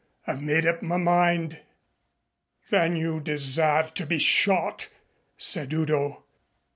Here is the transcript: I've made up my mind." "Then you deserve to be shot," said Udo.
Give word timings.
I've 0.25 0.41
made 0.41 0.65
up 0.65 0.81
my 0.81 0.97
mind." 0.97 1.59
"Then 2.71 2.95
you 2.95 3.19
deserve 3.19 3.93
to 3.93 4.07
be 4.07 4.17
shot," 4.17 4.87
said 5.37 5.71
Udo. 5.71 6.23